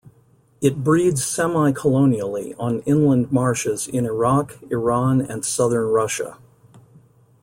It 0.61 0.83
breeds 0.83 1.23
semi-colonially 1.23 2.55
on 2.57 2.79
inland 2.87 3.31
marshes 3.31 3.87
in 3.87 4.07
Iraq, 4.07 4.57
Iran 4.71 5.21
and 5.21 5.45
southern 5.45 5.89
Russia. 5.89 6.39